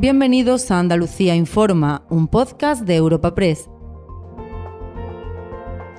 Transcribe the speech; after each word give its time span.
Bienvenidos 0.00 0.70
a 0.70 0.78
Andalucía 0.78 1.34
Informa, 1.34 2.06
un 2.08 2.26
podcast 2.26 2.84
de 2.86 2.96
Europa 2.96 3.34
Press. 3.34 3.68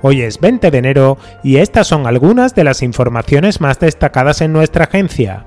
Hoy 0.02 0.24
es 0.24 0.40
20 0.40 0.72
de 0.72 0.78
enero 0.80 1.20
y 1.44 1.58
estas 1.58 1.86
son 1.86 2.08
algunas 2.08 2.56
de 2.56 2.64
las 2.64 2.82
informaciones 2.82 3.62
más 3.62 3.80
destacadas 3.80 4.42
en 4.42 4.54
nuestra 4.54 4.86
agencia. 4.86 5.46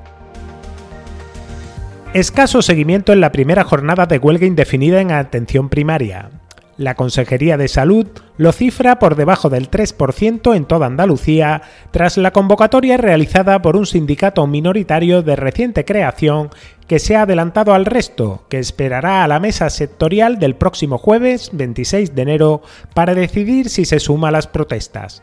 Escaso 2.12 2.62
seguimiento 2.62 3.12
en 3.12 3.20
la 3.20 3.32
primera 3.32 3.64
jornada 3.64 4.06
de 4.06 4.18
huelga 4.18 4.46
indefinida 4.46 5.00
en 5.00 5.10
atención 5.10 5.68
primaria. 5.68 6.30
La 6.76 6.96
Consejería 6.96 7.56
de 7.56 7.68
Salud 7.68 8.08
lo 8.36 8.50
cifra 8.50 8.98
por 8.98 9.14
debajo 9.14 9.48
del 9.48 9.70
3% 9.70 10.56
en 10.56 10.64
toda 10.64 10.86
Andalucía 10.86 11.62
tras 11.92 12.16
la 12.16 12.32
convocatoria 12.32 12.96
realizada 12.96 13.62
por 13.62 13.76
un 13.76 13.86
sindicato 13.86 14.44
minoritario 14.48 15.22
de 15.22 15.36
reciente 15.36 15.84
creación 15.84 16.50
que 16.88 16.98
se 16.98 17.14
ha 17.14 17.22
adelantado 17.22 17.74
al 17.74 17.86
resto, 17.86 18.44
que 18.48 18.58
esperará 18.58 19.22
a 19.22 19.28
la 19.28 19.38
mesa 19.38 19.70
sectorial 19.70 20.40
del 20.40 20.56
próximo 20.56 20.98
jueves 20.98 21.50
26 21.52 22.14
de 22.14 22.22
enero 22.22 22.62
para 22.92 23.14
decidir 23.14 23.68
si 23.68 23.84
se 23.84 24.00
suma 24.00 24.28
a 24.28 24.32
las 24.32 24.48
protestas. 24.48 25.22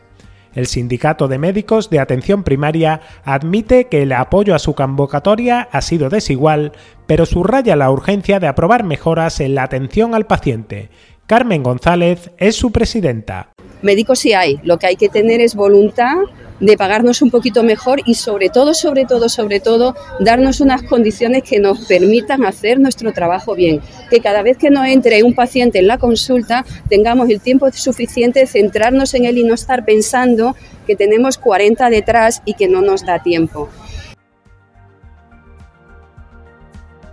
El 0.54 0.66
Sindicato 0.66 1.28
de 1.28 1.38
Médicos 1.38 1.88
de 1.88 1.98
Atención 1.98 2.44
Primaria 2.44 3.00
admite 3.24 3.88
que 3.88 4.02
el 4.02 4.12
apoyo 4.12 4.54
a 4.54 4.58
su 4.58 4.74
convocatoria 4.74 5.68
ha 5.72 5.80
sido 5.80 6.10
desigual, 6.10 6.72
pero 7.06 7.24
subraya 7.24 7.74
la 7.74 7.90
urgencia 7.90 8.38
de 8.38 8.48
aprobar 8.48 8.84
mejoras 8.84 9.40
en 9.40 9.54
la 9.54 9.62
atención 9.62 10.14
al 10.14 10.26
paciente 10.26 10.90
Carmen 11.32 11.62
González 11.62 12.30
es 12.36 12.56
su 12.56 12.72
presidenta. 12.72 13.48
Médicos 13.80 14.18
sí 14.18 14.34
hay, 14.34 14.60
lo 14.64 14.78
que 14.78 14.88
hay 14.88 14.96
que 14.96 15.08
tener 15.08 15.40
es 15.40 15.54
voluntad 15.54 16.12
de 16.60 16.76
pagarnos 16.76 17.22
un 17.22 17.30
poquito 17.30 17.62
mejor 17.62 18.02
y 18.04 18.16
sobre 18.16 18.50
todo, 18.50 18.74
sobre 18.74 19.06
todo, 19.06 19.30
sobre 19.30 19.58
todo, 19.58 19.96
darnos 20.20 20.60
unas 20.60 20.82
condiciones 20.82 21.42
que 21.42 21.58
nos 21.58 21.86
permitan 21.86 22.44
hacer 22.44 22.78
nuestro 22.78 23.14
trabajo 23.14 23.54
bien. 23.54 23.80
Que 24.10 24.20
cada 24.20 24.42
vez 24.42 24.58
que 24.58 24.68
nos 24.68 24.86
entre 24.88 25.22
un 25.22 25.34
paciente 25.34 25.78
en 25.78 25.86
la 25.86 25.96
consulta 25.96 26.66
tengamos 26.90 27.30
el 27.30 27.40
tiempo 27.40 27.72
suficiente 27.72 28.40
de 28.40 28.46
centrarnos 28.46 29.14
en 29.14 29.24
él 29.24 29.38
y 29.38 29.44
no 29.44 29.54
estar 29.54 29.86
pensando 29.86 30.54
que 30.86 30.96
tenemos 30.96 31.38
40 31.38 31.88
detrás 31.88 32.42
y 32.44 32.52
que 32.52 32.68
no 32.68 32.82
nos 32.82 33.06
da 33.06 33.22
tiempo. 33.22 33.70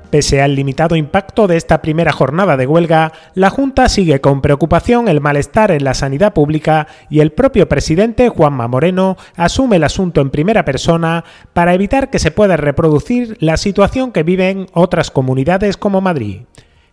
Pese 0.09 0.41
al 0.41 0.55
limitado 0.55 0.95
impacto 0.95 1.45
de 1.45 1.55
esta 1.55 1.83
primera 1.83 2.11
jornada 2.11 2.57
de 2.57 2.65
huelga, 2.65 3.13
la 3.35 3.51
Junta 3.51 3.87
sigue 3.89 4.21
con 4.21 4.41
preocupación 4.41 5.07
el 5.07 5.21
malestar 5.21 5.69
en 5.69 5.83
la 5.83 5.93
sanidad 5.93 6.33
pública 6.33 6.87
y 7.11 7.19
el 7.19 7.31
propio 7.31 7.69
presidente 7.69 8.29
Juanma 8.29 8.67
Moreno 8.67 9.17
asume 9.35 9.75
el 9.75 9.83
asunto 9.83 10.21
en 10.21 10.31
primera 10.31 10.65
persona 10.65 11.25
para 11.53 11.75
evitar 11.75 12.09
que 12.09 12.17
se 12.17 12.31
pueda 12.31 12.57
reproducir 12.57 13.37
la 13.39 13.57
situación 13.57 14.11
que 14.11 14.23
viven 14.23 14.65
otras 14.73 15.11
comunidades 15.11 15.77
como 15.77 16.01
Madrid. 16.01 16.41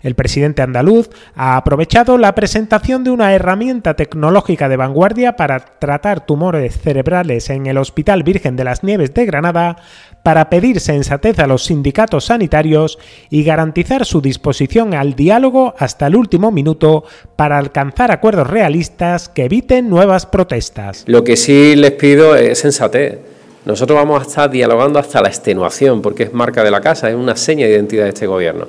El 0.00 0.14
presidente 0.14 0.62
andaluz 0.62 1.08
ha 1.34 1.56
aprovechado 1.56 2.18
la 2.18 2.34
presentación 2.34 3.04
de 3.04 3.10
una 3.10 3.34
herramienta 3.34 3.94
tecnológica 3.94 4.68
de 4.68 4.76
vanguardia 4.76 5.36
para 5.36 5.60
tratar 5.60 6.26
tumores 6.26 6.78
cerebrales 6.78 7.50
en 7.50 7.66
el 7.66 7.78
Hospital 7.78 8.22
Virgen 8.22 8.56
de 8.56 8.64
las 8.64 8.84
Nieves 8.84 9.14
de 9.14 9.26
Granada 9.26 9.76
para 10.22 10.50
pedir 10.50 10.80
sensatez 10.80 11.38
a 11.38 11.46
los 11.46 11.64
sindicatos 11.64 12.26
sanitarios 12.26 12.98
y 13.30 13.44
garantizar 13.44 14.04
su 14.04 14.20
disposición 14.20 14.94
al 14.94 15.14
diálogo 15.14 15.74
hasta 15.78 16.08
el 16.08 16.16
último 16.16 16.50
minuto 16.50 17.04
para 17.36 17.58
alcanzar 17.58 18.10
acuerdos 18.10 18.48
realistas 18.48 19.28
que 19.28 19.44
eviten 19.44 19.88
nuevas 19.88 20.26
protestas. 20.26 21.04
Lo 21.06 21.22
que 21.22 21.36
sí 21.36 21.76
les 21.76 21.92
pido 21.92 22.34
es 22.34 22.58
sensatez. 22.58 23.18
Nosotros 23.64 23.98
vamos 23.98 24.20
a 24.20 24.28
estar 24.28 24.50
dialogando 24.50 24.98
hasta 24.98 25.20
la 25.20 25.28
extenuación, 25.28 26.00
porque 26.00 26.24
es 26.24 26.32
marca 26.32 26.62
de 26.62 26.70
la 26.70 26.80
casa, 26.80 27.08
es 27.08 27.16
una 27.16 27.36
seña 27.36 27.66
de 27.66 27.72
identidad 27.72 28.04
de 28.04 28.10
este 28.10 28.26
gobierno. 28.26 28.68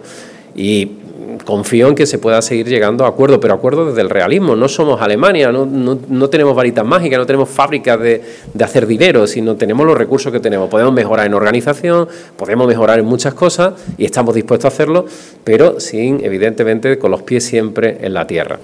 Y 0.55 0.91
confío 1.47 1.87
en 1.87 1.95
que 1.95 2.05
se 2.05 2.19
pueda 2.19 2.41
seguir 2.41 2.67
llegando 2.67 3.05
a 3.05 3.07
acuerdos, 3.07 3.39
pero 3.41 3.53
acuerdos 3.53 3.87
desde 3.87 4.01
el 4.01 4.09
realismo. 4.09 4.57
No 4.57 4.67
somos 4.67 5.01
Alemania, 5.01 5.49
no, 5.49 5.65
no, 5.65 6.29
tenemos 6.29 6.53
varitas 6.53 6.85
mágicas, 6.85 7.17
no 7.17 7.25
tenemos 7.25 7.47
fábricas 7.47 7.97
de, 8.01 8.21
de, 8.53 8.63
hacer 8.65 8.85
dinero, 8.85 9.25
sino 9.27 9.55
tenemos 9.55 9.87
los 9.87 9.97
recursos 9.97 10.29
que 10.33 10.41
tenemos. 10.41 10.69
Podemos 10.69 10.93
mejorar 10.93 11.25
en 11.25 11.33
organización, 11.33 12.09
podemos 12.35 12.67
mejorar 12.67 12.99
en 12.99 13.05
muchas 13.05 13.33
cosas 13.33 13.75
y 13.97 14.03
estamos 14.03 14.35
dispuestos 14.35 14.65
a 14.65 14.67
hacerlo, 14.67 15.05
pero 15.45 15.79
sin, 15.79 16.21
evidentemente, 16.21 16.99
con 16.99 17.11
los 17.11 17.21
pies 17.21 17.45
siempre 17.45 17.97
en 18.01 18.13
la 18.13 18.27
tierra. 18.27 18.59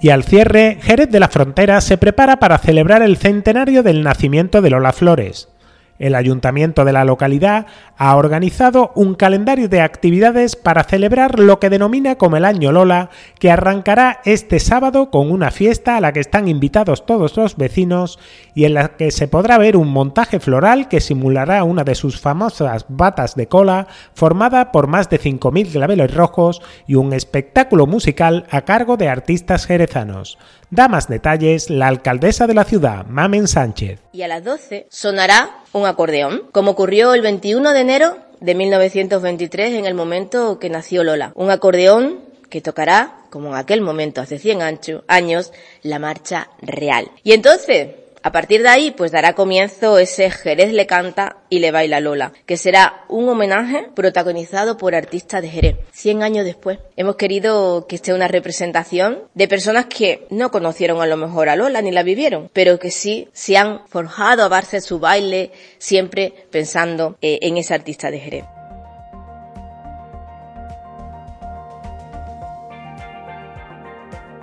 Y 0.00 0.10
al 0.10 0.24
cierre, 0.24 0.78
Jerez 0.82 1.08
de 1.08 1.20
la 1.20 1.28
Frontera 1.28 1.80
se 1.80 1.98
prepara 1.98 2.40
para 2.40 2.58
celebrar 2.58 3.02
el 3.02 3.16
centenario 3.16 3.84
del 3.84 4.02
nacimiento 4.02 4.60
de 4.60 4.70
Lola 4.70 4.92
Flores. 4.92 5.48
El 5.98 6.14
ayuntamiento 6.14 6.84
de 6.84 6.92
la 6.92 7.04
localidad 7.04 7.66
ha 7.96 8.14
organizado 8.16 8.92
un 8.94 9.14
calendario 9.14 9.68
de 9.68 9.80
actividades 9.80 10.54
para 10.54 10.84
celebrar 10.84 11.38
lo 11.40 11.58
que 11.58 11.70
denomina 11.70 12.16
como 12.16 12.36
el 12.36 12.44
Año 12.44 12.70
Lola, 12.70 13.10
que 13.38 13.50
arrancará 13.50 14.20
este 14.24 14.60
sábado 14.60 15.10
con 15.10 15.30
una 15.30 15.50
fiesta 15.50 15.96
a 15.96 16.00
la 16.00 16.12
que 16.12 16.20
están 16.20 16.46
invitados 16.46 17.04
todos 17.04 17.36
los 17.36 17.56
vecinos 17.56 18.18
y 18.54 18.64
en 18.64 18.74
la 18.74 18.96
que 18.96 19.10
se 19.10 19.26
podrá 19.28 19.58
ver 19.58 19.76
un 19.76 19.88
montaje 19.88 20.38
floral 20.38 20.88
que 20.88 21.00
simulará 21.00 21.64
una 21.64 21.82
de 21.82 21.94
sus 21.94 22.20
famosas 22.20 22.86
batas 22.88 23.34
de 23.34 23.48
cola 23.48 23.88
formada 24.14 24.70
por 24.70 24.86
más 24.86 25.10
de 25.10 25.20
5.000 25.20 25.72
claveles 25.72 26.14
rojos 26.14 26.62
y 26.86 26.94
un 26.94 27.12
espectáculo 27.12 27.86
musical 27.86 28.46
a 28.50 28.62
cargo 28.62 28.96
de 28.96 29.08
artistas 29.08 29.66
jerezanos. 29.66 30.38
Da 30.70 30.86
más 30.88 31.08
detalles 31.08 31.70
la 31.70 31.88
alcaldesa 31.88 32.46
de 32.46 32.54
la 32.54 32.64
ciudad, 32.64 33.06
Mamen 33.06 33.48
Sánchez. 33.48 34.00
Y 34.12 34.22
a 34.22 34.28
las 34.28 34.44
12 34.44 34.86
sonará 34.90 35.48
un 35.72 35.86
acordeón, 35.86 36.44
como 36.52 36.72
ocurrió 36.72 37.14
el 37.14 37.22
21 37.22 37.72
de 37.72 37.80
enero 37.80 38.18
de 38.40 38.54
1923 38.54 39.74
en 39.74 39.86
el 39.86 39.94
momento 39.94 40.58
que 40.58 40.70
nació 40.70 41.04
Lola. 41.04 41.32
Un 41.34 41.50
acordeón 41.50 42.20
que 42.48 42.60
tocará, 42.60 43.16
como 43.30 43.48
en 43.48 43.54
aquel 43.56 43.80
momento 43.80 44.20
hace 44.20 44.38
100 44.38 44.80
años, 45.06 45.52
la 45.82 45.98
marcha 45.98 46.48
real. 46.62 47.10
Y 47.22 47.32
entonces, 47.32 47.88
a 48.22 48.32
partir 48.32 48.62
de 48.62 48.68
ahí, 48.68 48.90
pues 48.90 49.12
dará 49.12 49.34
comienzo 49.34 49.98
ese 49.98 50.30
Jerez 50.30 50.72
le 50.72 50.86
canta 50.86 51.38
y 51.48 51.60
le 51.60 51.70
baila 51.70 52.00
Lola, 52.00 52.32
que 52.46 52.56
será 52.56 53.04
un 53.08 53.28
homenaje 53.28 53.88
protagonizado 53.94 54.76
por 54.76 54.94
artistas 54.94 55.42
de 55.42 55.48
Jerez. 55.48 55.76
Cien 55.92 56.22
años 56.22 56.44
después, 56.44 56.78
hemos 56.96 57.16
querido 57.16 57.86
que 57.86 57.96
esté 57.96 58.12
una 58.12 58.28
representación 58.28 59.22
de 59.34 59.48
personas 59.48 59.86
que 59.86 60.26
no 60.30 60.50
conocieron 60.50 61.00
a 61.00 61.06
lo 61.06 61.16
mejor 61.16 61.48
a 61.48 61.56
Lola 61.56 61.82
ni 61.82 61.90
la 61.90 62.02
vivieron, 62.02 62.50
pero 62.52 62.78
que 62.78 62.90
sí 62.90 63.28
se 63.32 63.56
han 63.56 63.86
forjado 63.88 64.42
a 64.42 64.48
base 64.48 64.80
su 64.80 64.98
baile, 64.98 65.52
siempre 65.78 66.32
pensando 66.50 67.16
eh, 67.22 67.38
en 67.42 67.56
ese 67.56 67.74
artista 67.74 68.10
de 68.10 68.20
Jerez. 68.20 68.57